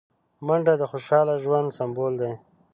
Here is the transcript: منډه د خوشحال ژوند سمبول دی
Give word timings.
منډه 0.47 0.73
د 0.77 0.83
خوشحال 0.91 1.27
ژوند 1.43 1.69
سمبول 1.77 2.13
دی 2.21 2.31